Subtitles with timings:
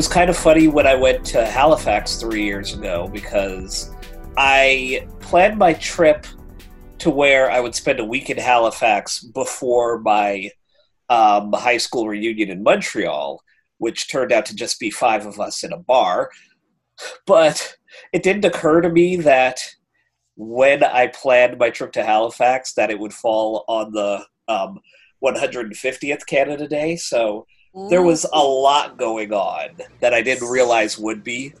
[0.00, 3.94] was kind of funny when I went to Halifax three years ago because
[4.38, 6.26] I planned my trip
[7.00, 10.52] to where I would spend a week in Halifax before my
[11.10, 13.42] um, high school reunion in Montreal,
[13.76, 16.30] which turned out to just be five of us in a bar.
[17.26, 17.76] But
[18.14, 19.60] it didn't occur to me that
[20.34, 24.80] when I planned my trip to Halifax, that it would fall on the um,
[25.22, 26.96] 150th Canada Day.
[26.96, 27.44] So
[27.88, 29.68] there was a lot going on
[30.00, 31.54] that I didn't realize would be.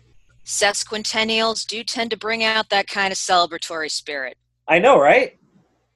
[0.44, 4.36] Sesquicentennials do tend to bring out that kind of celebratory spirit.
[4.66, 5.38] I know, right?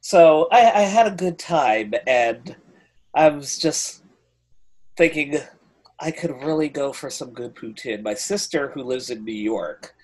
[0.01, 2.55] So I, I had a good time, and
[3.15, 4.03] I was just
[4.97, 5.39] thinking
[5.99, 8.03] I could really go for some good poutine.
[8.03, 9.95] My sister, who lives in New York,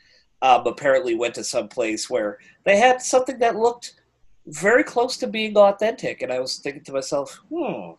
[0.42, 4.00] um, apparently went to some place where they had something that looked
[4.46, 7.92] very close to being authentic, and I was thinking to myself, hmm,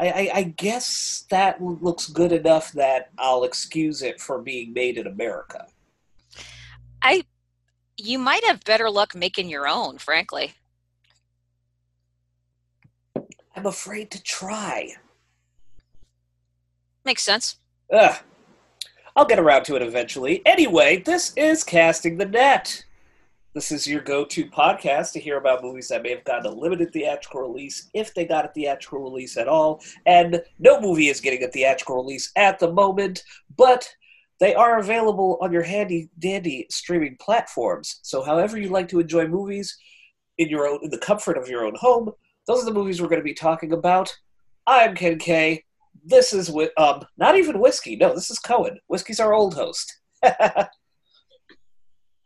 [0.00, 4.96] I, I, I, guess that looks good enough that I'll excuse it for being made
[4.96, 5.66] in America.
[7.02, 7.24] I,
[7.98, 10.54] you might have better luck making your own, frankly.
[13.54, 14.94] I'm afraid to try.
[17.04, 17.58] Makes sense.
[17.92, 18.16] Ugh.
[19.14, 20.40] I'll get around to it eventually.
[20.46, 22.84] Anyway, this is Casting the Net.
[23.52, 26.54] This is your go to podcast to hear about movies that may have gotten a
[26.54, 29.82] limited theatrical release, if they got a theatrical release at all.
[30.06, 33.24] And no movie is getting a theatrical release at the moment,
[33.56, 33.92] but
[34.38, 37.98] they are available on your handy dandy streaming platforms.
[38.02, 39.76] So, however you like to enjoy movies
[40.38, 42.12] in your own, in the comfort of your own home,
[42.46, 44.16] those are the movies we're going to be talking about.
[44.68, 45.64] I'm Ken K.
[46.04, 47.96] This is um, not even whiskey.
[47.96, 48.78] No, this is Cohen.
[48.86, 49.98] Whiskey's our old host.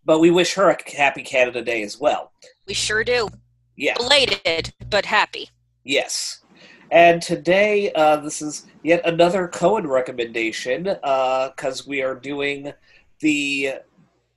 [0.04, 2.32] but we wish her a happy Canada Day as well.
[2.66, 3.28] We sure do.
[3.76, 3.94] Yeah.
[3.96, 5.50] Belated, but happy.
[5.84, 6.40] Yes.
[6.90, 12.72] And today, uh, this is yet another Cohen recommendation because uh, we are doing
[13.20, 13.74] the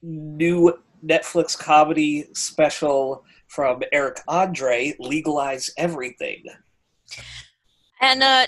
[0.01, 0.73] new
[1.05, 6.43] Netflix comedy special from Eric Andre, Legalize Everything.
[8.01, 8.47] And uh,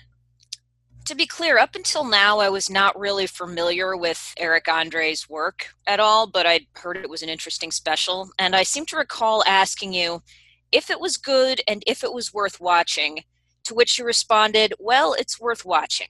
[1.09, 5.74] to be clear, up until now, I was not really familiar with Eric Andre's work
[5.88, 8.30] at all, but I'd heard it was an interesting special.
[8.38, 10.22] And I seem to recall asking you
[10.72, 13.24] if it was good and if it was worth watching,
[13.64, 16.09] to which you responded, Well, it's worth watching.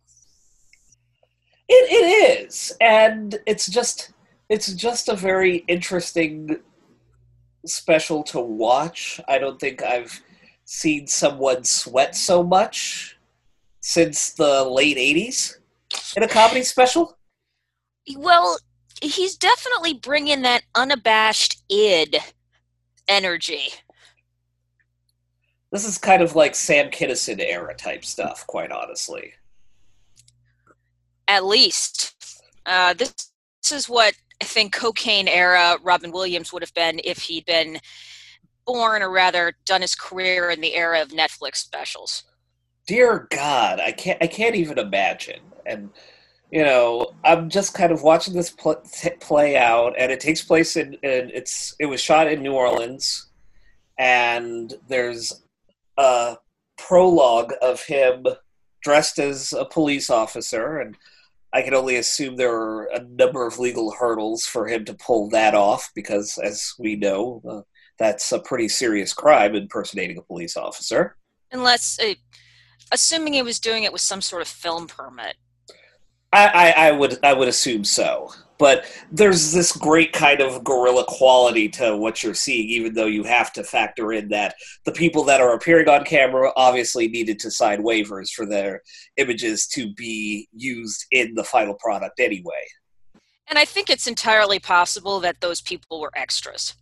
[1.69, 2.75] It, it is.
[2.81, 4.11] And it's just.
[4.49, 6.57] It's just a very interesting
[7.67, 9.21] special to watch.
[9.27, 10.21] I don't think I've
[10.65, 13.18] seen someone sweat so much
[13.89, 15.55] since the late 80s
[16.15, 17.17] in a comedy special?
[18.15, 18.59] Well,
[19.01, 22.19] he's definitely bringing that unabashed id
[23.07, 23.69] energy.
[25.71, 29.33] This is kind of like Sam Kinison era type stuff, quite honestly.
[31.27, 32.13] At least.
[32.67, 33.11] Uh, this,
[33.63, 37.79] this is what I think cocaine era Robin Williams would have been if he'd been
[38.67, 42.23] born, or rather, done his career in the era of Netflix specials
[42.89, 45.41] dear God, I can't I can't even imagine.
[45.67, 45.91] And
[46.51, 48.83] you know, I'm just kind of watching this pl-
[49.21, 53.29] play out, and it takes place in, in it's it was shot in New Orleans,
[53.99, 55.43] and there's
[55.97, 56.37] a
[56.79, 58.25] prologue of him
[58.81, 60.97] dressed as a police officer, and
[61.53, 65.29] I can only assume there are a number of legal hurdles for him to pull
[65.29, 67.61] that off, because as we know, uh,
[67.99, 71.17] that's a pretty serious crime impersonating a police officer.
[71.51, 71.99] Unless.
[71.99, 72.15] Uh
[72.91, 75.35] assuming he was doing it with some sort of film permit.
[76.31, 78.31] I, I, I, would I would assume so.
[78.59, 83.23] But there's this great kind of guerrilla quality to what you're seeing, even though you
[83.23, 87.51] have to factor in that the people that are appearing on camera obviously needed to
[87.51, 88.81] sign waivers for their
[89.15, 92.65] images to be used in the final product anyway.
[93.47, 96.75] And I think it's entirely possible that those people were extras.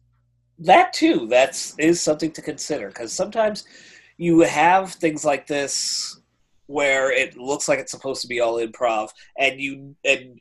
[0.59, 3.65] That too, that's is something to consider because sometimes
[4.17, 6.19] you have things like this
[6.65, 9.09] where it looks like it's supposed to be all improv
[9.39, 10.39] and you and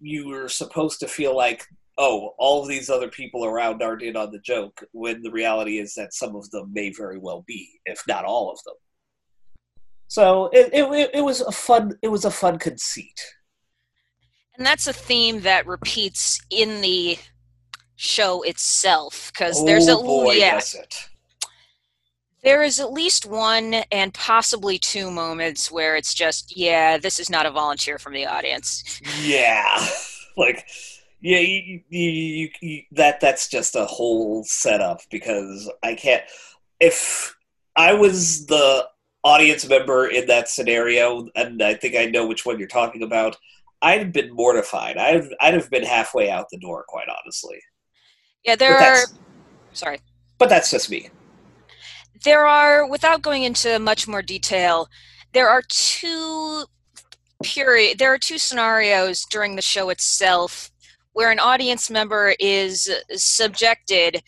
[0.00, 1.64] you are supposed to feel like
[1.98, 5.78] oh all of these other people around aren't in on the joke when the reality
[5.78, 8.74] is that some of them may very well be if not all of them.
[10.08, 13.20] So it, it, it was a fun it was a fun conceit.
[14.56, 17.18] And that's a theme that repeats in the
[17.94, 20.60] show itself because oh there's a oh, boy, yeah.
[22.42, 27.28] There is at least one and possibly two moments where it's just, yeah, this is
[27.28, 29.00] not a volunteer from the audience.
[29.20, 29.84] Yeah,
[30.36, 30.64] like
[31.20, 36.22] yeah, you, you, you, that that's just a whole setup because I can't.
[36.78, 37.34] If
[37.74, 38.86] I was the
[39.24, 43.36] audience member in that scenario, and I think I know which one you're talking about,
[43.82, 44.96] I'd have been mortified.
[44.96, 47.58] I'd I'd have been halfway out the door, quite honestly.
[48.44, 49.04] Yeah, there But are.
[49.72, 49.98] Sorry.
[50.38, 51.10] But that's just me.
[52.24, 54.88] There are, without going into much more detail,
[55.32, 56.64] there are two
[57.42, 57.98] period.
[57.98, 60.70] There are two scenarios during the show itself
[61.12, 64.22] where an audience member is subjected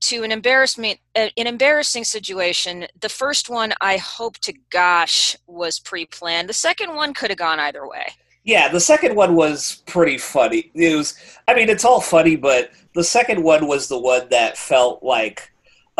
[0.00, 2.86] to an embarrassment, an embarrassing situation.
[3.00, 6.48] The first one, I hope to gosh, was pre-planned.
[6.48, 8.06] The second one could have gone either way.
[8.44, 10.70] Yeah, the second one was pretty funny.
[10.74, 11.14] It was,
[11.46, 15.49] I mean, it's all funny, but the second one was the one that felt like,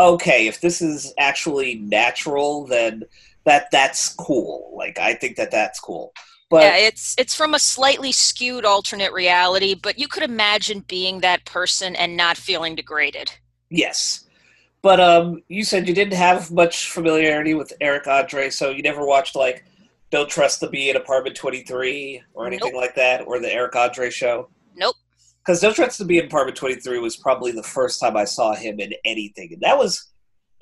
[0.00, 3.04] okay, if this is actually natural, then
[3.44, 4.72] that that's cool.
[4.76, 6.12] Like, I think that that's cool.
[6.48, 11.20] But yeah, it's it's from a slightly skewed alternate reality, but you could imagine being
[11.20, 13.30] that person and not feeling degraded.
[13.70, 14.24] yes,
[14.82, 19.06] but um, you said you didn't have much familiarity with Eric Andre, so you never
[19.06, 19.64] watched like
[20.10, 23.76] "Don't Trust the Bee" in Apartment Twenty Three or anything like that, or the Eric
[23.76, 24.48] Andre show.
[24.74, 24.96] Nope.
[25.44, 28.24] Because "Don't Trust the Bee" in Apartment Twenty Three was probably the first time I
[28.24, 30.10] saw him in anything, and that was,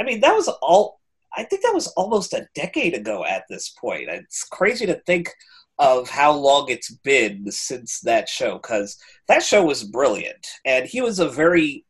[0.01, 1.01] I mean, that was all.
[1.37, 4.09] I think that was almost a decade ago at this point.
[4.09, 5.31] It's crazy to think
[5.79, 8.97] of how long it's been since that show because
[9.29, 11.85] that show was brilliant and he was a very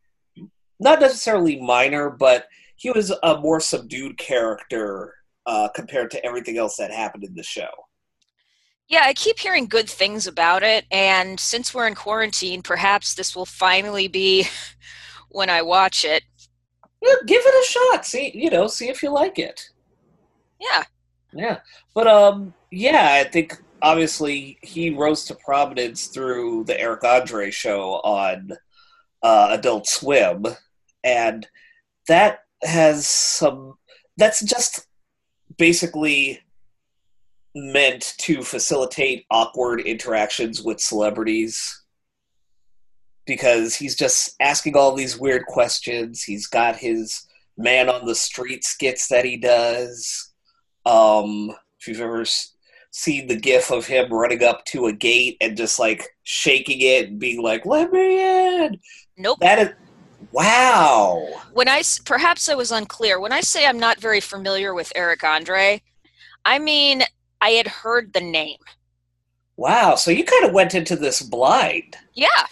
[0.78, 2.46] not necessarily minor but
[2.76, 5.14] he was a more subdued character
[5.46, 7.70] uh, compared to everything else that happened in the show
[8.88, 13.36] Yeah, I keep hearing good things about it, and since we're in quarantine, perhaps this
[13.36, 14.46] will finally be
[15.28, 16.22] when I watch it.
[17.02, 18.06] yeah, give it a shot.
[18.06, 19.70] See you know see if you like it.
[20.60, 20.84] Yeah,
[21.32, 21.58] yeah.
[21.94, 27.94] But um yeah i think obviously he rose to prominence through the eric andre show
[28.04, 28.52] on
[29.22, 30.44] uh, adult swim
[31.02, 31.46] and
[32.06, 33.74] that has some
[34.16, 34.86] that's just
[35.56, 36.40] basically
[37.58, 41.82] meant to facilitate awkward interactions with celebrities.
[43.26, 46.22] Because he's just asking all these weird questions.
[46.22, 47.26] He's got his
[47.58, 50.32] man on the street skits that he does.
[50.86, 51.50] Um
[51.80, 52.54] if you've ever s-
[52.90, 57.08] seen the gif of him running up to a gate and just like shaking it
[57.08, 58.78] and being like let me in!
[59.16, 59.38] Nope.
[59.40, 59.68] that is
[60.32, 61.26] wow.
[61.52, 63.20] When I perhaps I was unclear.
[63.20, 65.82] When I say I'm not very familiar with Eric Andre,
[66.44, 67.02] I mean
[67.40, 68.58] I had heard the name.
[69.56, 72.46] wow so you kind of went into this blind Yeah,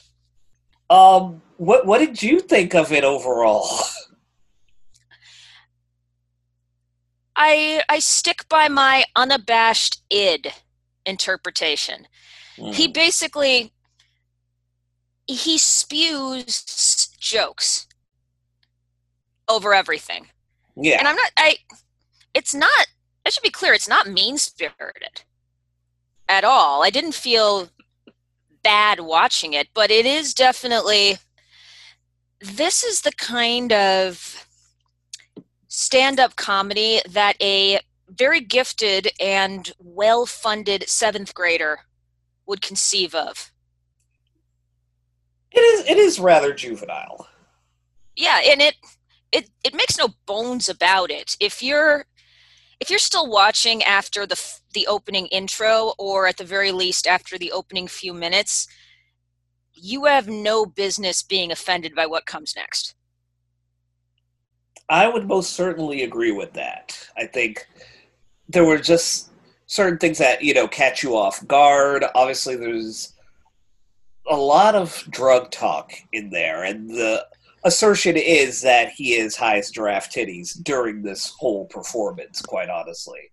[0.90, 3.68] um what what did you think of it overall
[7.36, 10.52] I I stick by my unabashed id
[11.04, 12.06] interpretation.
[12.72, 13.72] He basically
[15.26, 17.86] he spews jokes
[19.48, 20.28] over everything.
[20.76, 21.58] yeah And I'm not I
[22.32, 22.86] it's not
[23.26, 25.22] I should be clear, it's not mean spirited
[26.28, 26.84] at all.
[26.84, 27.68] I didn't feel
[28.62, 31.18] bad watching it, but it is definitely
[32.40, 34.46] this is the kind of
[35.66, 41.80] stand-up comedy that a very gifted and well-funded seventh grader
[42.46, 43.50] would conceive of.
[45.50, 47.26] it is it is rather juvenile
[48.14, 48.76] yeah and it
[49.32, 52.04] it it makes no bones about it if you're
[52.80, 54.40] if you're still watching after the
[54.74, 58.68] the opening intro or at the very least after the opening few minutes
[59.74, 62.94] you have no business being offended by what comes next
[64.88, 67.08] I would most certainly agree with that.
[67.16, 67.66] I think
[68.48, 69.30] there were just
[69.66, 72.04] certain things that, you know, catch you off guard.
[72.14, 73.12] Obviously, there's
[74.28, 77.26] a lot of drug talk in there, and the
[77.66, 83.32] assertion is that he is highest giraffe titties during this whole performance, quite honestly.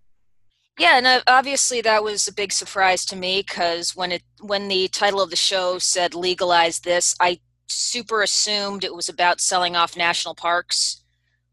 [0.80, 4.68] yeah and uh, obviously that was a big surprise to me because when it when
[4.68, 9.76] the title of the show said legalize this i super assumed it was about selling
[9.76, 11.04] off national parks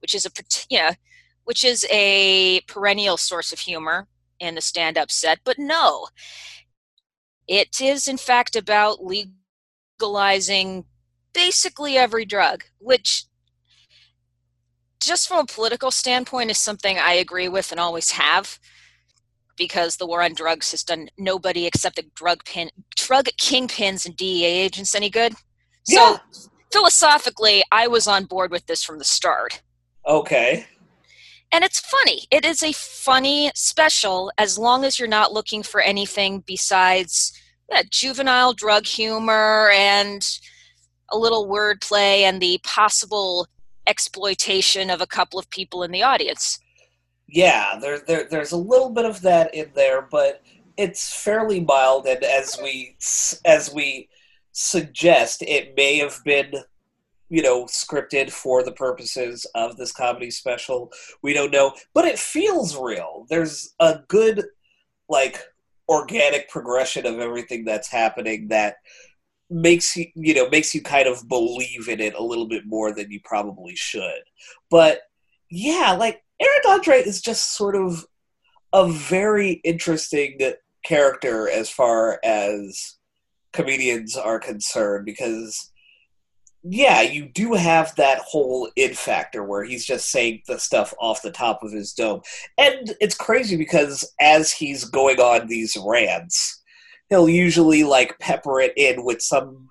[0.00, 0.30] which is a
[0.74, 0.90] know
[1.44, 4.08] which is a perennial source of humor
[4.38, 6.08] in the stand-up set but no
[7.46, 10.84] it is in fact about legalizing
[11.32, 13.24] basically every drug which
[15.02, 18.58] just from a political standpoint is something i agree with and always have
[19.56, 24.16] because the war on drugs has done nobody except the drug pin drug kingpins and
[24.16, 25.34] dea agents any good
[25.84, 26.16] so Yeah.
[26.72, 29.62] philosophically i was on board with this from the start
[30.06, 30.66] Okay.
[31.52, 32.26] and it's funny.
[32.30, 37.32] It is a funny special as long as you're not looking for anything besides
[37.70, 40.26] yeah, juvenile drug humor and
[41.10, 43.46] a little wordplay and the possible
[43.86, 46.60] exploitation of a couple of people in the audience.
[47.28, 50.42] Yeah, there, there there's a little bit of that in there, but
[50.76, 52.96] it's fairly mild, and as we
[53.44, 54.08] as we
[54.52, 56.52] suggest, it may have been
[57.28, 60.90] you know scripted for the purposes of this comedy special.
[61.22, 63.26] We don't know, but it feels real.
[63.28, 64.44] There's a good
[65.08, 65.40] like
[65.88, 68.76] organic progression of everything that's happening that
[69.50, 72.94] makes you you know makes you kind of believe in it a little bit more
[72.94, 74.22] than you probably should.
[74.70, 75.00] But
[75.50, 78.06] yeah, like Eric Andre is just sort of
[78.72, 80.38] a very interesting
[80.84, 82.96] character as far as
[83.52, 85.70] comedians are concerned because
[86.62, 91.22] yeah, you do have that whole id factor where he's just saying the stuff off
[91.22, 92.20] the top of his dome.
[92.58, 96.59] And it's crazy because as he's going on these rants,
[97.10, 99.68] he'll usually like pepper it in with some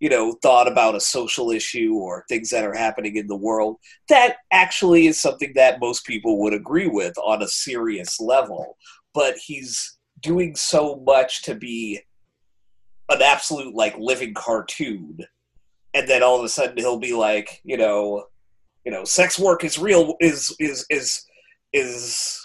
[0.00, 3.76] you know thought about a social issue or things that are happening in the world.
[4.08, 8.76] That actually is something that most people would agree with on a serious level
[9.14, 12.00] but he's doing so much to be
[13.08, 15.18] an absolute like living cartoon
[15.94, 18.26] and then all of a sudden he'll be like you know
[18.84, 21.24] you know sex work is real is is is
[21.72, 22.40] is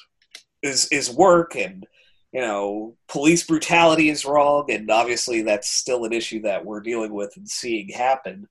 [0.62, 1.86] is is work and
[2.32, 7.14] you know, police brutality is wrong, and obviously that's still an issue that we're dealing
[7.14, 8.48] with and seeing happen.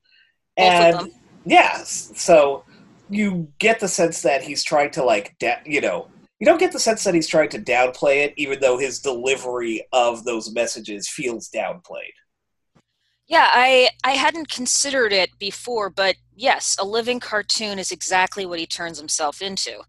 [0.56, 1.12] And
[1.44, 2.64] yeah, so
[3.08, 6.08] you get the sense that he's trying to like, da- you know,
[6.40, 9.86] you don't get the sense that he's trying to downplay it, even though his delivery
[9.92, 12.14] of those messages feels downplayed.
[13.28, 18.58] Yeah, I I hadn't considered it before, but yes, a living cartoon is exactly what
[18.58, 19.80] he turns himself into.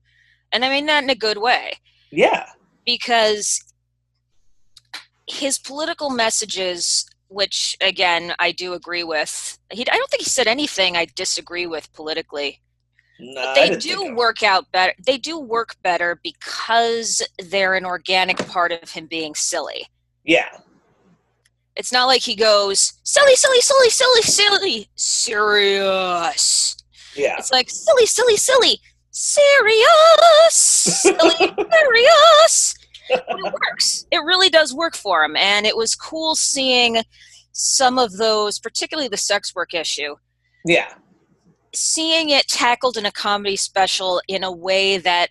[0.52, 1.74] And I mean that in a good way.
[2.12, 2.48] Yeah.
[2.86, 3.64] Because
[5.30, 9.58] his political messages which again I do agree with.
[9.72, 12.62] He, I don't think he said anything I disagree with politically.
[13.20, 14.94] No, they do work out better.
[15.06, 19.88] They do work better because they're an organic part of him being silly.
[20.24, 20.50] Yeah.
[21.76, 26.78] It's not like he goes silly, silly, silly, silly, silly, serious.
[27.16, 27.36] Yeah.
[27.38, 28.80] It's like silly, silly, silly,
[29.12, 31.36] serious, silly,
[31.72, 32.79] serious
[33.10, 34.06] it works.
[34.12, 35.36] It really does work for him.
[35.36, 37.02] And it was cool seeing
[37.52, 40.16] some of those, particularly the sex work issue.
[40.66, 40.94] Yeah.
[41.74, 45.30] Seeing it tackled in a comedy special in a way that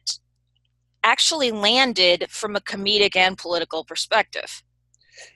[1.04, 4.62] actually landed from a comedic and political perspective.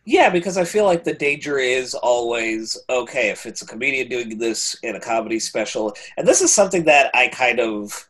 [0.05, 4.39] Yeah, because I feel like the danger is always okay if it's a comedian doing
[4.39, 8.09] this in a comedy special, and this is something that I kind of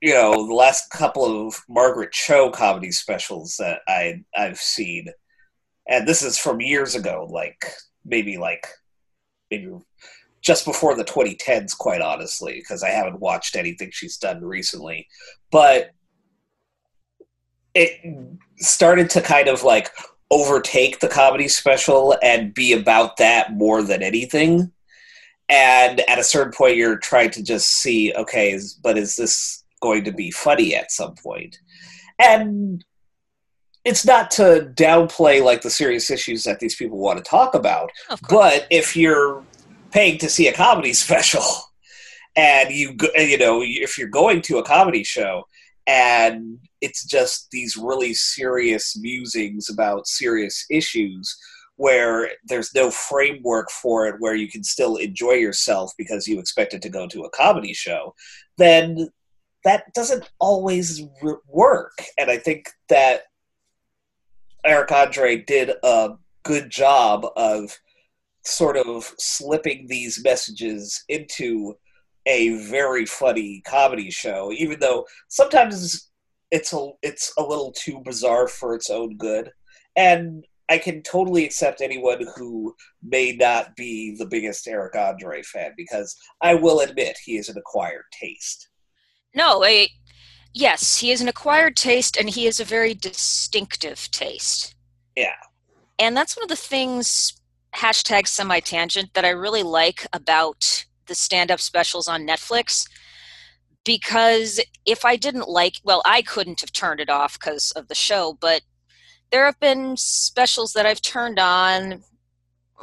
[0.00, 5.06] you know the last couple of Margaret Cho comedy specials that I I've seen,
[5.88, 7.66] and this is from years ago, like
[8.04, 8.66] maybe like
[9.50, 9.70] maybe
[10.42, 15.06] just before the 2010s, quite honestly, because I haven't watched anything she's done recently,
[15.50, 15.90] but
[17.74, 18.00] it
[18.56, 19.90] started to kind of like
[20.30, 24.72] overtake the comedy special and be about that more than anything.
[25.48, 30.04] And at a certain point, you're trying to just see, okay, but is this going
[30.04, 31.58] to be funny at some point.
[32.18, 32.84] And
[33.84, 37.90] it's not to downplay like the serious issues that these people want to talk about,
[38.28, 39.42] but if you're
[39.90, 41.44] paying to see a comedy special
[42.36, 45.44] and you you know if you're going to a comedy show
[45.86, 51.36] and it's just these really serious musings about serious issues
[51.76, 56.80] where there's no framework for it where you can still enjoy yourself because you expected
[56.82, 58.14] to go to a comedy show
[58.58, 59.08] then
[59.64, 61.02] that doesn't always
[61.48, 61.92] work.
[62.18, 63.22] And I think that
[64.64, 66.10] Eric Andre did a
[66.42, 67.78] good job of
[68.44, 71.74] sort of slipping these messages into
[72.26, 76.10] a very funny comedy show, even though sometimes
[76.50, 79.50] it's a it's a little too bizarre for its own good.
[79.96, 85.72] And I can totally accept anyone who may not be the biggest Eric Andre fan
[85.76, 88.69] because I will admit he is an acquired taste.
[89.34, 89.88] No, a,
[90.52, 94.74] yes, he is an acquired taste and he is a very distinctive taste.
[95.16, 95.36] Yeah.
[95.98, 97.40] And that's one of the things,
[97.74, 102.88] hashtag semi tangent, that I really like about the stand up specials on Netflix.
[103.84, 107.94] Because if I didn't like, well, I couldn't have turned it off because of the
[107.94, 108.62] show, but
[109.30, 112.02] there have been specials that I've turned on,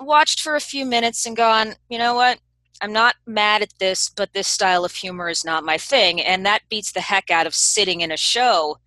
[0.02, 2.40] watched for a few minutes, and gone, you know what?
[2.82, 6.22] I'm not mad at this, but this style of humor is not my thing.
[6.22, 8.78] And that beats the heck out of sitting in a show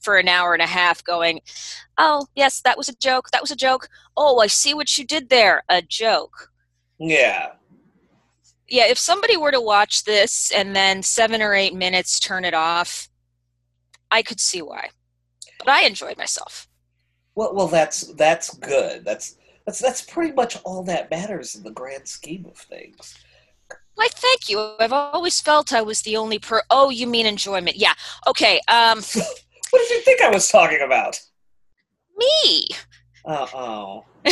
[0.00, 1.40] for an hour and a half going,
[1.96, 3.30] oh, yes, that was a joke.
[3.32, 3.88] That was a joke.
[4.16, 5.62] Oh, I see what you did there.
[5.68, 6.50] A joke.
[6.98, 7.52] Yeah.
[8.68, 12.54] Yeah, if somebody were to watch this and then seven or eight minutes turn it
[12.54, 13.08] off,
[14.10, 14.90] I could see why.
[15.58, 16.68] But I enjoyed myself.
[17.34, 19.04] Well, well, that's that's good.
[19.04, 23.16] That's that's that's pretty much all that matters in the grand scheme of things.
[23.98, 24.74] Why, thank you.
[24.78, 26.62] I've always felt I was the only per.
[26.70, 27.76] Oh, you mean enjoyment?
[27.76, 27.94] Yeah.
[28.28, 28.60] Okay.
[28.68, 28.98] Um.
[29.70, 31.20] what did you think I was talking about?
[32.16, 32.68] Me.
[33.24, 34.04] Uh oh.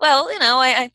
[0.00, 0.90] well, you know, I, I.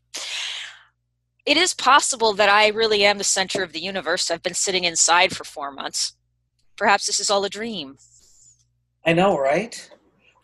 [1.46, 4.30] It is possible that I really am the center of the universe.
[4.30, 6.16] I've been sitting inside for four months.
[6.76, 7.96] Perhaps this is all a dream.
[9.06, 9.90] I know, right?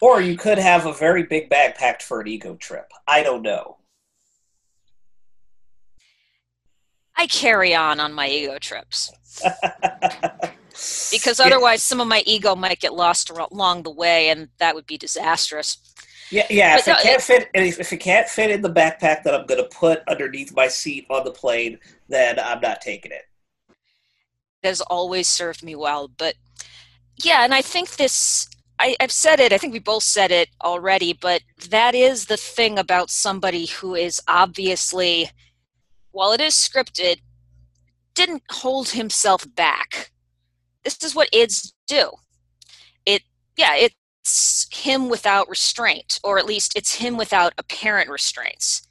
[0.01, 2.93] Or you could have a very big bag packed for an ego trip.
[3.07, 3.78] I don't know.
[7.19, 9.13] I carry on on my ego trips.
[11.11, 14.87] because otherwise, some of my ego might get lost along the way, and that would
[14.87, 15.79] be disastrous.
[16.31, 16.77] Yeah, yeah.
[16.77, 19.47] But if no, it can't fit, if it can't fit in the backpack that I'm
[19.47, 23.23] going to put underneath my seat on the plane, then I'm not taking it.
[24.63, 26.35] It has always served me well, but
[27.25, 28.49] yeah, and I think this
[28.79, 32.37] I, have said it, I think we both said it already, but that is the
[32.37, 35.31] thing about somebody who is obviously,
[36.19, 37.21] while it is scripted,
[38.13, 40.11] didn't hold himself back.
[40.83, 42.11] This is what ids do.
[43.07, 43.23] It,
[43.57, 48.89] yeah, it's him without restraint, or at least it's him without apparent restraints.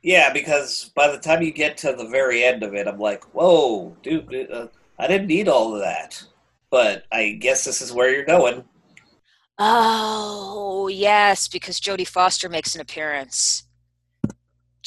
[0.00, 3.24] Yeah, because by the time you get to the very end of it, I'm like,
[3.34, 6.22] whoa, dude, uh, I didn't need all of that.
[6.70, 8.62] But I guess this is where you're going.
[9.58, 13.64] Oh, yes, because Jodie Foster makes an appearance.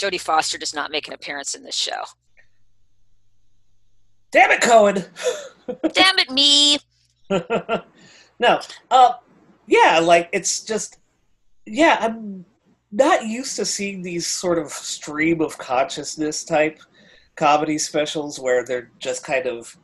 [0.02, 2.04] Jodie Foster does not make an appearance in this show.
[4.32, 5.06] Damn it, Cohen!
[5.94, 6.80] Damn it, me!
[8.40, 9.14] no, uh,
[9.68, 10.98] yeah, like it's just,
[11.68, 12.46] yeah, I'm
[12.92, 16.80] not used to seeing these sort of stream of consciousness type
[17.36, 19.78] comedy specials where they're just kind of,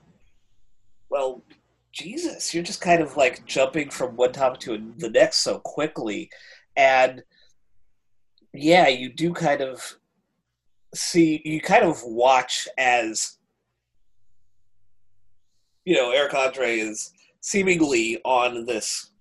[1.09, 1.43] well,
[1.91, 6.29] Jesus, you're just kind of like jumping from one topic to the next so quickly.
[6.75, 7.23] And
[8.53, 9.97] yeah, you do kind of
[10.93, 13.37] see, you kind of watch as,
[15.85, 19.11] you know, Eric Andre is seemingly on this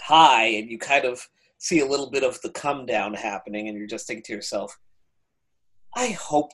[0.00, 1.26] high, and you kind of
[1.58, 4.78] see a little bit of the come down happening, and you're just thinking to yourself,
[5.94, 6.52] I hope,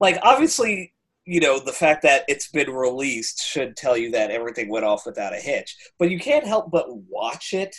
[0.00, 0.92] like, obviously,
[1.24, 5.06] you know, the fact that it's been released should tell you that everything went off
[5.06, 5.74] without a hitch.
[5.98, 7.74] But you can't help but watch it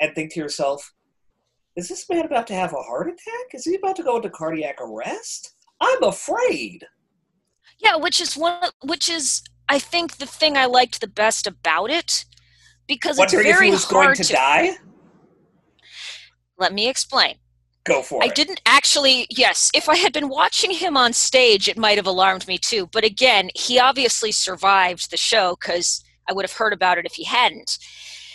[0.00, 0.94] and think to yourself,
[1.76, 3.54] is this man about to have a heart attack?
[3.54, 5.54] Is he about to go into cardiac arrest?
[5.80, 6.86] I'm afraid.
[7.78, 11.90] Yeah, which is one which is I think the thing I liked the best about
[11.90, 12.24] it
[12.86, 14.76] because Wondering it's very if he was hard going to, to die.
[16.58, 17.36] Let me explain.
[17.84, 18.30] Go for I it.
[18.30, 22.06] I didn't actually, yes, if I had been watching him on stage, it might have
[22.06, 22.88] alarmed me too.
[22.90, 27.14] But again, he obviously survived the show because I would have heard about it if
[27.14, 27.78] he hadn't.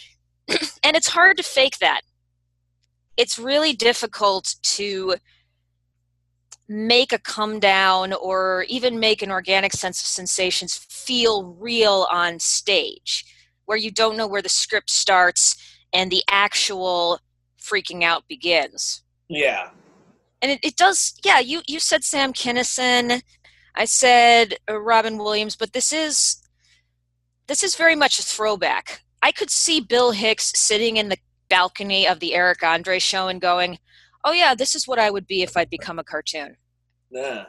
[0.84, 2.01] and it's hard to fake that.
[3.17, 5.15] It's really difficult to
[6.67, 12.39] make a come down or even make an organic sense of sensations feel real on
[12.39, 13.26] stage
[13.65, 15.56] where you don't know where the script starts
[15.93, 17.19] and the actual
[17.60, 19.04] freaking out begins.
[19.28, 19.69] Yeah.
[20.41, 23.21] And it, it does, yeah, you, you said Sam Kinison.
[23.76, 26.38] I said uh, Robin Williams, but this is
[27.47, 29.02] this is very much a throwback.
[29.21, 31.17] I could see Bill Hicks sitting in the
[31.51, 33.77] balcony of the Eric Andre show and going,
[34.23, 36.57] "Oh yeah, this is what I would be if I'd become a cartoon."
[37.11, 37.45] Yeah.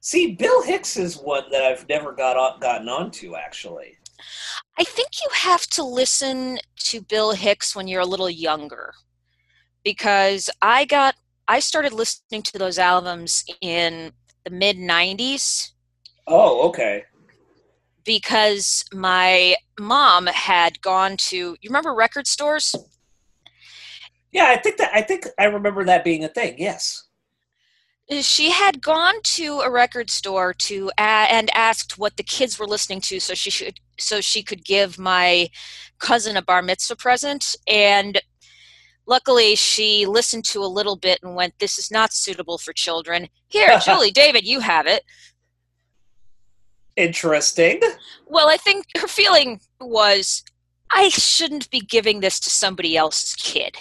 [0.00, 3.96] See, Bill Hicks is one that I've never got gotten onto actually.
[4.78, 6.58] I think you have to listen
[6.90, 8.92] to Bill Hicks when you're a little younger
[9.82, 11.14] because I got
[11.48, 14.12] I started listening to those albums in
[14.44, 15.72] the mid 90s.
[16.26, 17.04] Oh, okay.
[18.04, 22.74] Because my mom had gone to you remember record stores?
[24.34, 26.56] Yeah, I think that I think I remember that being a thing.
[26.58, 27.04] Yes.
[28.20, 32.66] She had gone to a record store to uh, and asked what the kids were
[32.66, 35.48] listening to so she should so she could give my
[36.00, 38.20] cousin a bar mitzvah present and
[39.06, 43.28] Luckily, she listened to a little bit and went, This is not suitable for children.
[43.48, 45.02] Here, Julie, David, you have it.
[46.96, 47.82] Interesting.
[48.26, 50.42] Well, I think her feeling was,
[50.90, 53.76] I shouldn't be giving this to somebody else's kid.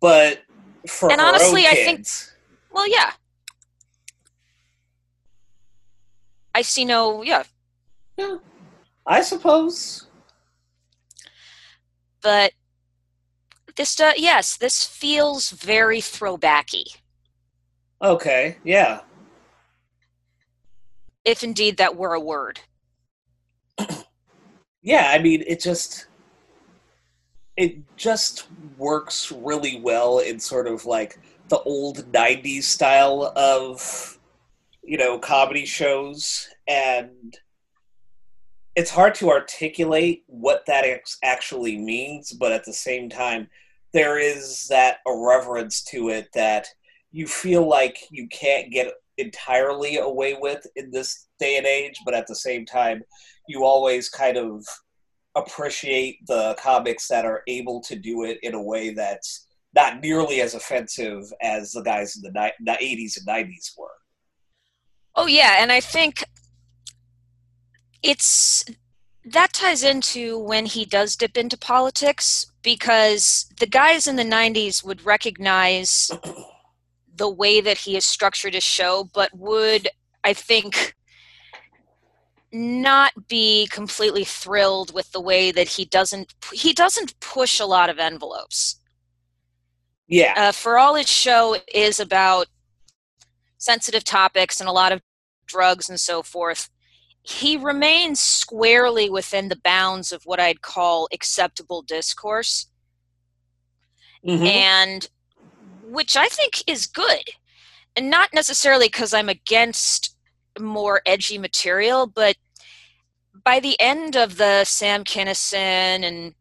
[0.00, 0.42] But
[0.86, 2.06] for and honestly, I think,
[2.70, 3.12] well, yeah.
[6.54, 7.44] I see no, yeah.
[8.16, 8.38] Yeah,
[9.06, 10.06] I suppose.
[12.20, 12.52] But
[13.76, 16.84] this uh, yes, this feels very throwbacky.
[18.02, 19.00] Okay, yeah.
[21.24, 22.60] If indeed that were a word.
[24.82, 26.07] yeah, I mean, it just
[27.58, 28.46] it just
[28.78, 31.18] works really well in sort of like
[31.48, 34.18] the old 90s style of
[34.84, 37.36] you know comedy shows and
[38.76, 43.48] it's hard to articulate what that ex- actually means but at the same time
[43.92, 46.68] there is that irreverence to it that
[47.10, 52.14] you feel like you can't get entirely away with in this day and age but
[52.14, 53.02] at the same time
[53.48, 54.64] you always kind of
[55.38, 60.40] appreciate the comics that are able to do it in a way that's not nearly
[60.40, 63.88] as offensive as the guys in the, ni- the 80s and 90s were.
[65.14, 66.24] Oh yeah, and I think
[68.02, 68.64] it's
[69.24, 74.84] that ties into when he does dip into politics because the guys in the 90s
[74.84, 76.10] would recognize
[77.14, 79.88] the way that he has structured his show but would
[80.24, 80.94] I think
[82.52, 87.90] not be completely thrilled with the way that he doesn't he doesn't push a lot
[87.90, 88.80] of envelopes.
[90.06, 90.34] Yeah.
[90.36, 92.46] Uh, for all his show is about
[93.58, 95.02] sensitive topics and a lot of
[95.46, 96.70] drugs and so forth,
[97.22, 102.66] he remains squarely within the bounds of what I'd call acceptable discourse.
[104.26, 104.46] Mhm.
[104.46, 105.08] And
[105.82, 107.24] which I think is good.
[107.94, 110.14] And not necessarily because I'm against
[110.60, 112.36] more edgy material, but
[113.44, 115.54] by the end of the Sam Kinison
[116.04, 116.34] and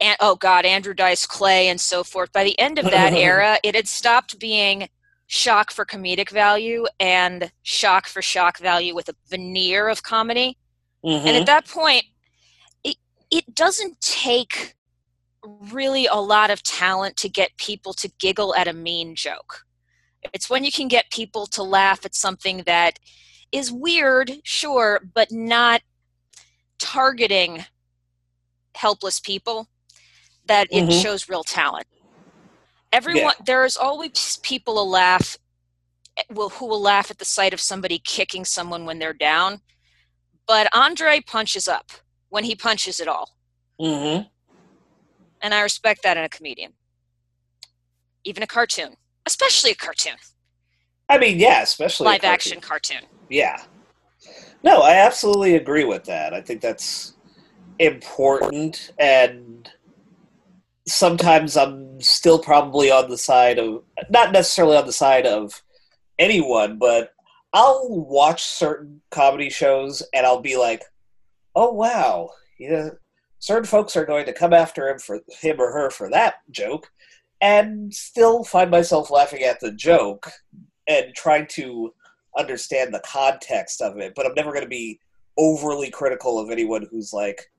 [0.00, 3.58] and oh god, Andrew Dice Clay and so forth, by the end of that era,
[3.62, 4.88] it had stopped being
[5.26, 10.58] shock for comedic value and shock for shock value with a veneer of comedy.
[11.04, 11.26] Mhm.
[11.26, 12.04] And at that point,
[12.84, 12.96] it
[13.30, 14.74] it doesn't take
[15.44, 19.64] really a lot of talent to get people to giggle at a mean joke.
[20.32, 22.98] It's when you can get people to laugh at something that
[23.50, 25.82] is weird, sure, but not
[26.78, 27.64] targeting
[28.74, 29.68] helpless people
[30.46, 31.02] that it Mhm.
[31.02, 31.86] shows real talent.
[32.92, 35.38] Everyone there's always people will laugh
[36.30, 39.62] will who will laugh at the sight of somebody kicking someone when they're down.
[40.46, 41.92] But Andre punches up
[42.28, 43.30] when he punches it all.
[43.80, 44.28] Mm-hmm.
[45.40, 46.74] And I respect that in a comedian.
[48.24, 48.96] Even a cartoon.
[49.26, 50.14] Especially a cartoon.
[51.08, 52.34] I mean, yeah, especially Live cartoon.
[52.34, 53.02] action cartoon.
[53.28, 53.62] Yeah.
[54.62, 56.32] No, I absolutely agree with that.
[56.32, 57.14] I think that's
[57.78, 59.68] important and
[60.86, 65.62] sometimes I'm still probably on the side of not necessarily on the side of
[66.18, 67.12] anyone, but
[67.52, 70.82] I'll watch certain comedy shows and I'll be like,
[71.54, 72.90] "Oh wow, yeah,
[73.38, 76.90] certain folks are going to come after him for him or her for that joke,"
[77.42, 80.30] and still find myself laughing at the joke
[80.86, 81.92] and trying to
[82.38, 84.14] understand the context of it.
[84.16, 84.98] But I'm never going to be
[85.36, 87.50] overly critical of anyone who's like,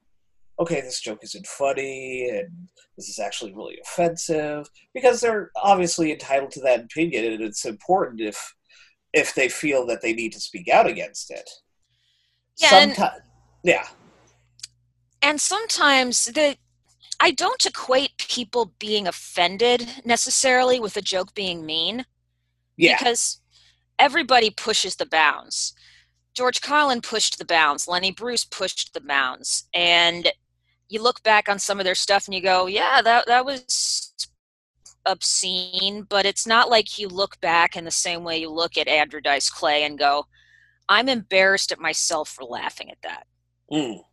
[0.60, 6.52] "Okay, this joke isn't funny," and this is actually really offensive because they're obviously entitled
[6.52, 8.56] to that opinion and it's important if
[9.14, 11.50] if they feel that they need to speak out against it
[12.58, 12.98] Yeah, and-
[13.64, 13.88] yeah
[15.24, 16.56] And sometimes the
[17.24, 22.06] I don't equate people being offended necessarily with a joke being mean.
[22.76, 23.40] yeah because
[23.98, 25.74] everybody pushes the bounds.
[26.34, 30.34] George Carlin pushed the bounds, Lenny Bruce pushed the bounds, and
[30.90, 34.14] you look back on some of their stuff and you go, "Yeah, that that was
[35.06, 38.90] obscene," but it's not like you look back in the same way you look at
[38.90, 40.28] Andrew Dice Clay and go,
[40.90, 43.28] "I'm embarrassed at myself for laughing at that."
[43.72, 44.04] Mm.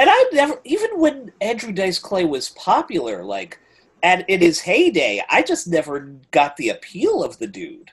[0.00, 3.60] And i never even when andrew dice clay was popular like
[4.02, 7.90] and in his heyday i just never got the appeal of the dude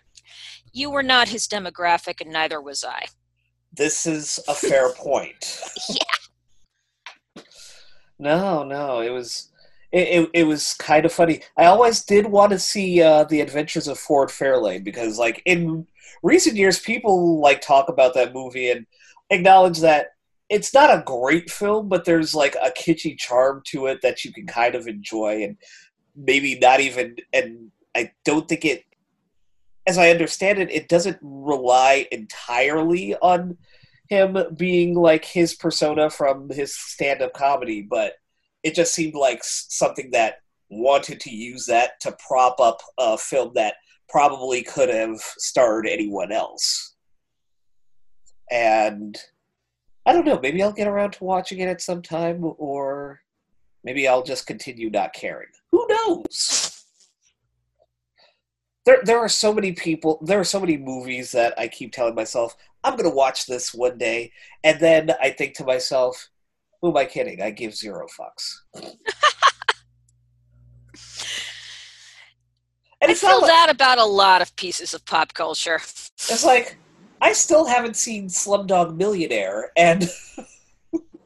[0.72, 3.06] You were not his demographic, and neither was I.
[3.74, 6.04] this is a fair point Yeah.
[8.20, 9.52] No, no, it was
[9.92, 11.42] it, it, it was kind of funny.
[11.58, 15.88] I always did want to see uh, the Adventures of Ford Fairlane because, like, in
[16.24, 18.86] recent years, people like talk about that movie and
[19.30, 20.08] acknowledge that
[20.50, 24.32] it's not a great film, but there's like a kitschy charm to it that you
[24.32, 25.58] can kind of enjoy and
[26.16, 27.18] maybe not even.
[27.34, 28.84] And I don't think it,
[29.86, 33.58] as I understand it, it doesn't rely entirely on
[34.10, 38.14] him being like his persona from his stand-up comedy, but
[38.64, 40.36] it just seemed like something that
[40.70, 43.76] wanted to use that to prop up a film that
[44.10, 46.96] probably could have starred anyone else.
[48.50, 49.18] And
[50.08, 50.40] I don't know.
[50.42, 53.20] Maybe I'll get around to watching it at some time, or
[53.84, 55.50] maybe I'll just continue not caring.
[55.72, 56.86] Who knows?
[58.86, 60.18] There, there are so many people.
[60.24, 63.74] There are so many movies that I keep telling myself I'm going to watch this
[63.74, 64.32] one day,
[64.64, 66.30] and then I think to myself,
[66.82, 67.42] "Who am I kidding?
[67.42, 68.60] I give zero fucks."
[73.00, 75.76] And I feel like, that about a lot of pieces of pop culture.
[75.76, 76.80] It's like,
[77.22, 80.10] I still haven't seen Slumdog Millionaire, and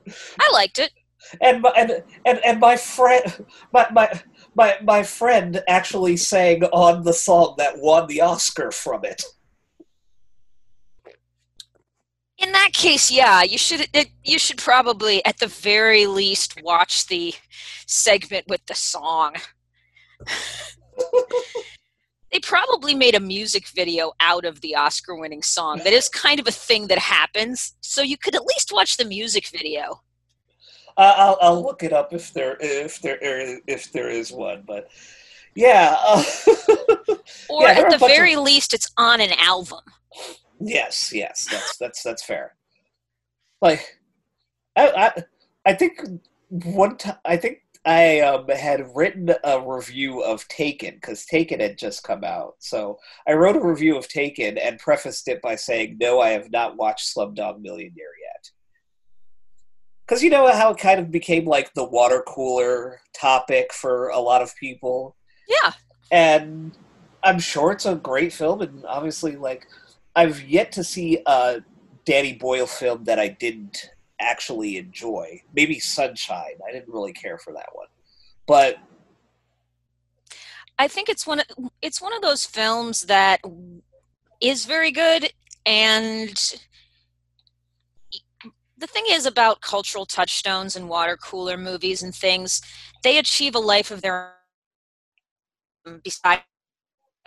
[0.08, 0.92] I liked it.
[1.42, 4.22] and my, and, and and my friend my, my
[4.56, 9.24] my my friend actually sang on the song that won the Oscar from it.
[12.38, 17.08] In that case, yeah, you should it, you should probably at the very least watch
[17.08, 17.34] the
[17.86, 19.36] segment with the song.
[22.32, 25.80] they probably made a music video out of the Oscar-winning song.
[25.84, 29.06] That is kind of a thing that happens, so you could at least watch the
[29.06, 30.02] music video.
[30.98, 33.18] Uh, I'll I'll look it up if there if there
[33.68, 34.90] if there is one, but
[35.56, 35.96] yeah.
[36.02, 36.24] Uh,
[37.50, 39.80] Or Yeah, at the bunch of- very least, it's on an album.
[40.60, 42.56] yes, yes, that's that's that's fair.
[43.62, 43.98] Like,
[44.76, 45.24] I I,
[45.66, 46.02] I think
[46.50, 51.78] one time I think I um, had written a review of Taken because Taken had
[51.78, 52.56] just come out.
[52.60, 56.52] So I wrote a review of Taken and prefaced it by saying, "No, I have
[56.52, 58.52] not watched Slumdog Millionaire yet."
[60.06, 64.20] Because you know how it kind of became like the water cooler topic for a
[64.20, 65.16] lot of people
[65.48, 65.72] Yeah,
[66.12, 66.78] and
[67.24, 69.68] I'm sure it's a great film, and obviously, like,
[70.16, 71.62] I've yet to see a
[72.06, 73.90] Danny Boyle film that I didn't
[74.22, 75.42] actually enjoy.
[75.54, 76.60] Maybe Sunshine.
[76.68, 77.88] I didn't really care for that one,
[78.48, 78.78] but
[80.80, 81.46] I think it's one of
[81.82, 83.42] it's one of those films that
[84.42, 85.32] is very good
[85.66, 86.60] and
[88.78, 92.62] the thing is about cultural touchstones and water cooler movies and things
[93.04, 94.34] they achieve a life of their
[95.86, 96.42] own beside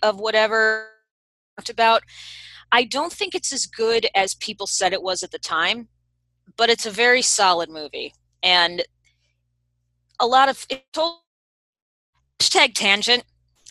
[0.02, 0.88] of whatever
[1.70, 2.02] about
[2.72, 5.86] i don't think it's as good as people said it was at the time
[6.56, 8.82] but it's a very solid movie and
[10.20, 11.18] a lot of it told
[12.40, 13.24] hashtag tangent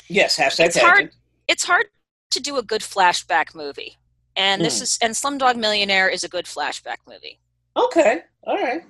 [0.10, 0.96] yes, hashtag It's hard.
[0.96, 1.14] tangent.
[1.48, 1.86] it's hard
[2.32, 3.98] to do a good flashback movie
[4.36, 4.84] and this hmm.
[4.84, 7.40] is and slumdog millionaire is a good flashback movie
[7.76, 8.84] Okay, all right.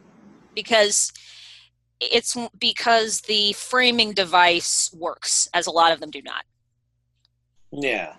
[0.55, 1.11] because
[2.01, 6.43] it's because the framing device works as a lot of them do not
[7.71, 8.15] Yeah.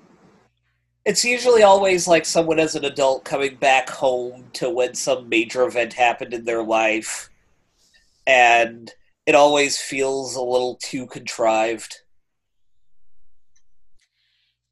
[1.05, 5.65] It's usually always like someone as an adult coming back home to when some major
[5.65, 7.29] event happened in their life,
[8.27, 8.91] and
[9.27, 12.01] it always feels a little too contrived.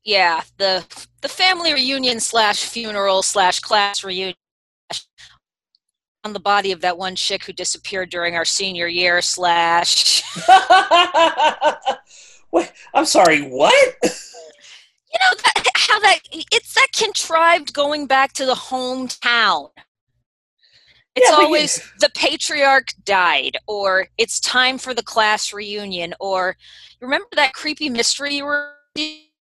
[0.05, 0.85] yeah the
[1.21, 4.35] the family reunion slash funeral slash class reunion
[6.25, 10.23] on the body of that one chick who disappeared during our senior year slash
[12.53, 13.97] Wait, I'm sorry, what?
[15.12, 19.70] you know that, how that it's that contrived going back to the hometown.
[21.14, 26.14] It's Yeah, but you- always the patriarch died or it's time for the class reunion
[26.20, 26.57] or
[27.01, 28.75] remember that creepy mystery you were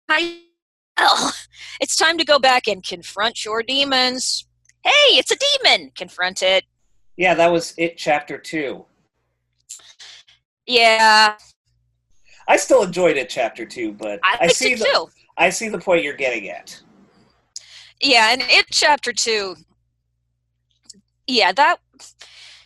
[0.10, 1.34] well,
[1.82, 4.48] it's time to go back and confront your demons.
[4.84, 5.92] Hey it's a demon!
[5.96, 6.66] Confront it.
[7.16, 8.86] Yeah, that was it, chapter two.
[10.66, 11.38] yeah.
[12.48, 15.80] I still enjoyed it, chapter two, but i, I, see the too I see the
[15.80, 16.80] point you're getting at.
[18.02, 19.56] Yeah, and it chapter two.
[21.28, 21.78] Yeah, that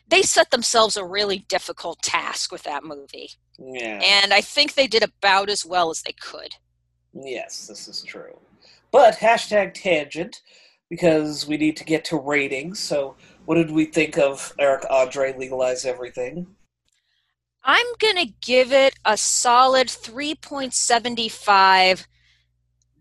[0.08, 3.99] they set themselves a really difficult task with that movie, Yeah.
[4.01, 6.56] and I think they did about as well as they could.
[7.13, 8.39] Yes, this is true.
[8.91, 10.41] But hashtag tangent,
[10.89, 12.80] because we need to get to ratings.
[12.80, 16.47] So, what did we think of Eric Andre legalize everything?
[17.63, 22.08] I'm gonna give it a solid three point seventy five.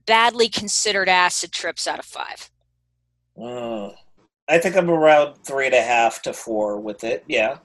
[0.06, 2.50] Badly considered acid trips out of five.
[3.40, 3.90] Uh,
[4.48, 7.24] I think I'm around three and a half to four with it.
[7.26, 7.58] Yeah.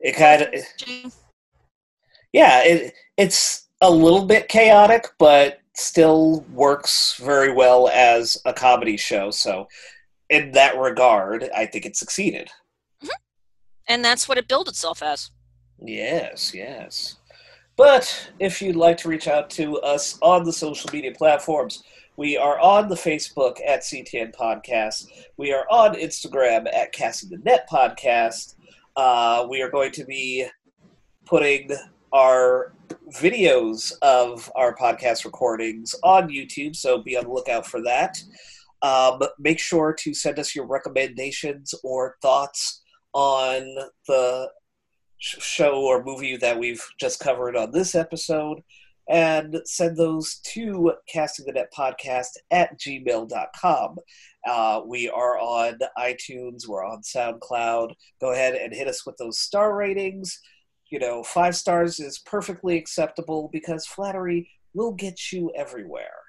[0.00, 1.12] It kind of,
[2.32, 2.62] yeah.
[2.64, 9.30] It it's a little bit chaotic, but still works very well as a comedy show.
[9.30, 9.68] So,
[10.30, 12.48] in that regard, I think it succeeded.
[13.86, 15.30] And that's what it billed itself as.
[15.80, 17.17] Yes, yes.
[17.78, 21.84] But if you'd like to reach out to us on the social media platforms,
[22.16, 25.06] we are on the Facebook at CTN Podcast.
[25.36, 28.56] We are on Instagram at Casting the Net Podcast.
[28.96, 30.46] Uh, we are going to be
[31.24, 31.70] putting
[32.12, 32.72] our
[33.14, 38.20] videos of our podcast recordings on YouTube, so be on the lookout for that.
[38.82, 42.82] Um, make sure to send us your recommendations or thoughts
[43.14, 43.62] on
[44.08, 44.48] the
[45.18, 48.62] show or movie that we've just covered on this episode
[49.10, 53.96] and send those to casting the net podcast at gmail.com
[54.46, 57.92] uh, we are on itunes we're on soundcloud.
[58.20, 60.40] Go ahead and hit us with those star ratings.
[60.90, 66.22] You know, five stars is perfectly acceptable because flattery will get you everywhere.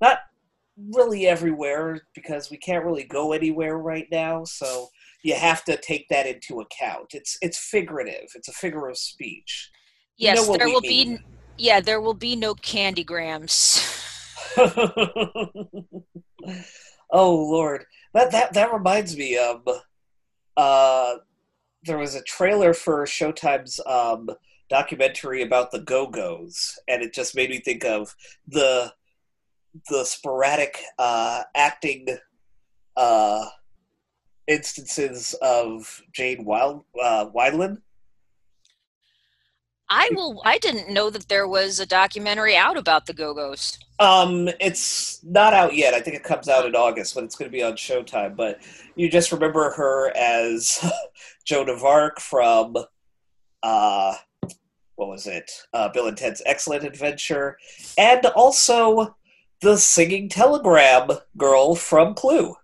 [0.00, 0.18] Not
[0.92, 4.88] really everywhere because we can't really go anywhere right now, so
[5.22, 7.08] you have to take that into account.
[7.12, 8.28] It's it's figurative.
[8.34, 9.70] It's a figure of speech.
[10.16, 11.16] You Yes, know there will mean.
[11.16, 11.22] be.
[11.58, 13.86] Yeah, there will be no candygrams.
[17.10, 19.36] oh Lord, that that that reminds me.
[19.36, 19.62] Um,
[20.56, 21.16] uh,
[21.84, 24.28] there was a trailer for Showtime's um
[24.68, 28.14] documentary about the Go Go's, and it just made me think of
[28.46, 28.92] the
[29.88, 32.06] the sporadic uh, acting
[32.96, 33.44] uh,
[34.50, 37.78] instances of Jane Wild uh, Wiedlin.
[39.88, 40.40] I will.
[40.44, 43.78] I didn't know that there was a documentary out about the Go Go's.
[43.98, 45.94] Um, it's not out yet.
[45.94, 48.36] I think it comes out in August, but it's going to be on Showtime.
[48.36, 48.60] But
[48.94, 50.84] you just remember her as
[51.44, 52.76] Joan of Arc from,
[53.64, 54.14] uh,
[54.94, 55.50] what was it?
[55.72, 57.58] Uh, Bill and Ted's Excellent Adventure,
[57.98, 59.16] and also
[59.60, 62.54] the singing telegram girl from Clue.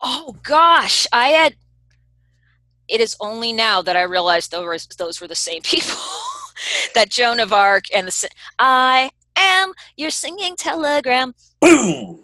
[0.00, 1.54] Oh gosh, I had.
[2.88, 5.96] It is only now that I realized those were, those were the same people.
[6.94, 8.28] that Joan of Arc and the
[8.58, 11.34] I am your singing telegram.
[11.60, 12.20] Boom.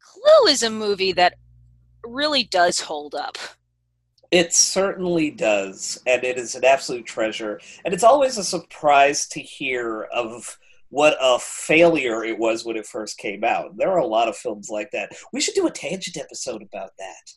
[0.00, 1.34] Clue is a movie that
[2.04, 3.38] really does hold up.
[4.30, 7.60] It certainly does, and it is an absolute treasure.
[7.84, 10.58] And it's always a surprise to hear of
[10.96, 13.76] what a failure it was when it first came out.
[13.76, 15.10] There are a lot of films like that.
[15.30, 17.32] We should do a tangent episode about that.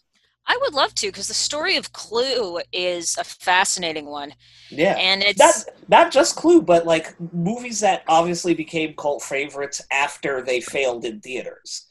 [0.47, 4.33] I would love to because the story of Clue is a fascinating one,
[4.69, 4.95] Yeah.
[4.97, 5.55] and it's Not
[5.89, 11.19] not just Clue, but like movies that obviously became cult favorites after they failed in
[11.19, 11.85] theaters.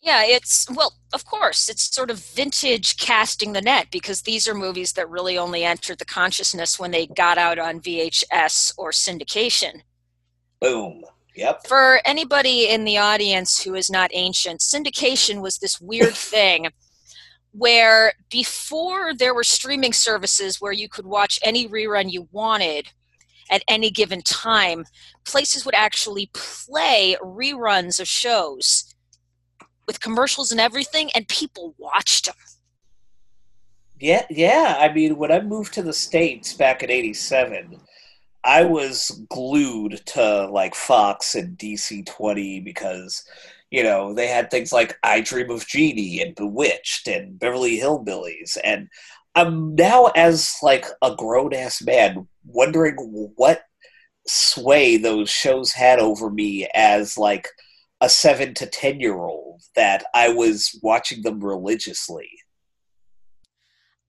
[0.00, 4.54] Yeah, it's well, of course, it's sort of vintage casting the net because these are
[4.54, 9.82] movies that really only entered the consciousness when they got out on VHS or syndication.
[10.60, 11.02] Boom.
[11.36, 11.66] Yep.
[11.66, 16.68] For anybody in the audience who is not ancient, syndication was this weird thing
[17.52, 22.88] where before there were streaming services where you could watch any rerun you wanted
[23.50, 24.84] at any given time,
[25.24, 28.94] places would actually play reruns of shows
[29.86, 32.34] with commercials and everything, and people watched them.
[34.00, 34.76] Yeah, yeah.
[34.80, 37.80] I mean, when I moved to the states back in '87,
[38.44, 43.24] I was glued to like Fox and DC Twenty because
[43.70, 48.58] you know they had things like I Dream of Jeannie and Bewitched and Beverly Hillbillies,
[48.62, 48.88] and
[49.34, 52.96] I'm now as like a grown ass man wondering
[53.36, 53.64] what
[54.26, 57.48] sway those shows had over me as like
[58.00, 62.28] a seven to ten year old that I was watching them religiously.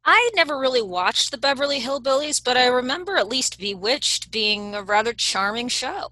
[0.05, 4.83] I never really watched the Beverly Hillbillies, but I remember at least Bewitched being a
[4.83, 6.09] rather charming show.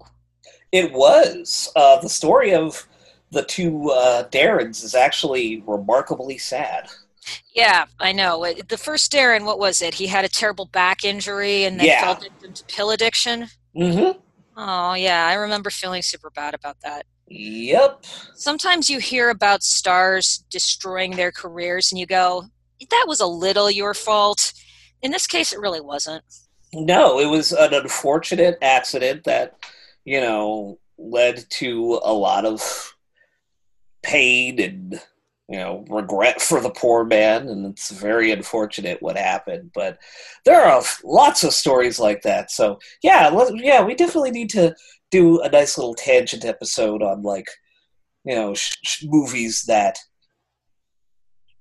[0.72, 1.70] It was.
[1.76, 2.88] Uh, the story of
[3.30, 6.88] the two uh, Darrens is actually remarkably sad.
[7.54, 8.44] Yeah, I know.
[8.68, 9.94] The first Darren, what was it?
[9.94, 12.00] He had a terrible back injury and then Yeah.
[12.02, 13.48] fell victim to pill addiction.
[13.76, 14.18] Mm-hmm.
[14.56, 17.06] Oh, yeah, I remember feeling super bad about that.
[17.28, 18.04] Yep.
[18.34, 22.44] Sometimes you hear about stars destroying their careers and you go,
[22.90, 24.52] that was a little your fault.
[25.02, 26.24] In this case, it really wasn't.
[26.72, 29.56] No, it was an unfortunate accident that,
[30.04, 32.94] you know, led to a lot of
[34.02, 35.00] pain and,
[35.48, 37.48] you know, regret for the poor man.
[37.48, 39.70] And it's very unfortunate what happened.
[39.74, 39.98] But
[40.44, 42.50] there are lots of stories like that.
[42.50, 44.74] So, yeah, yeah, we definitely need to
[45.10, 47.46] do a nice little tangent episode on, like,
[48.24, 49.98] you know, sh- sh- movies that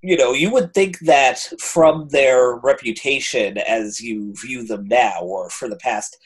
[0.04, 5.50] you know, you would think that from their reputation as you view them now, or
[5.50, 6.18] for the past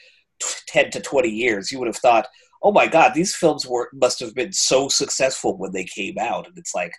[0.42, 2.26] t- 10 to 20 years, you would have thought,
[2.64, 6.48] oh my god, these films were must have been so successful when they came out.
[6.48, 6.92] And it's like,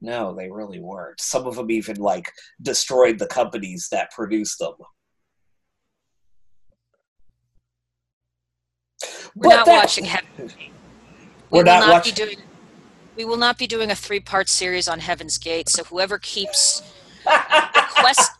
[0.00, 1.20] no, they really weren't.
[1.20, 2.30] Some of them even, like,
[2.60, 4.74] destroyed the companies that produced them.
[9.36, 10.26] We're But not that- watching Heaven.
[10.38, 10.72] We
[11.60, 12.38] We're not not watching- doing.
[13.16, 15.68] We will not be doing a three-part series on Heaven's Gate.
[15.68, 16.82] So whoever keeps
[17.24, 18.32] quest,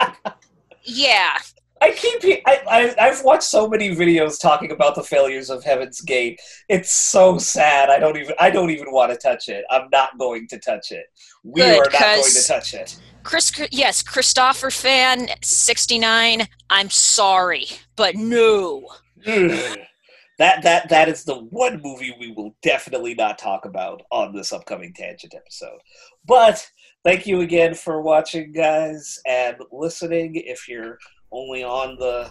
[0.83, 1.39] yeah,
[1.85, 6.01] I keep I, I I've watched so many videos talking about the failures of Heaven's
[6.01, 6.41] Gate.
[6.69, 7.91] It's so sad.
[7.91, 9.65] I don't even I don't even want to touch it.
[9.71, 11.07] I'm not going to touch it.
[11.43, 12.99] We Good, are not going to touch it.
[13.23, 13.53] Chris.
[13.71, 16.49] Yes, Christopher fan sixty-nine.
[16.71, 17.67] I'm sorry,
[17.97, 18.89] but no
[20.39, 24.53] that that that is the one movie we will definitely not talk about on this
[24.53, 25.79] upcoming tangent episode.
[26.27, 26.67] But
[27.05, 30.35] thank you again for watching, guys, and listening.
[30.37, 30.99] If you're
[31.31, 32.31] only on the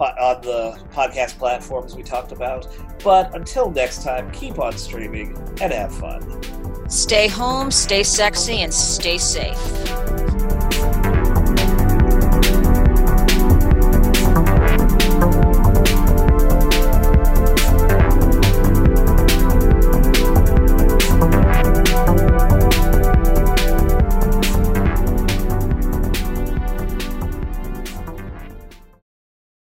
[0.00, 2.66] on the podcast platforms we talked about.
[3.02, 6.88] But until next time, keep on streaming and have fun.
[6.88, 10.17] Stay home, stay sexy, and stay safe.